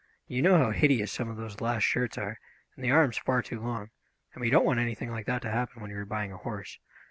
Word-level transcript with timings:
You 0.25 0.41
know 0.41 0.57
how 0.57 0.71
hideous 0.71 1.11
some 1.11 1.29
of 1.29 1.37
those 1.37 1.61
last 1.61 1.83
shirts 1.83 2.17
are, 2.17 2.39
and 2.75 2.83
the 2.83 2.89
arms 2.89 3.19
far 3.19 3.43
too 3.43 3.59
long, 3.61 3.91
and 4.33 4.41
we 4.41 4.49
don't 4.49 4.65
want 4.65 4.79
anything 4.79 5.11
like 5.11 5.27
that 5.27 5.43
to 5.43 5.51
happen 5.51 5.79
when 5.79 5.91
you 5.91 5.97
are 5.97 6.05
buying 6.05 6.31
a 6.31 6.37
horse. 6.37 6.79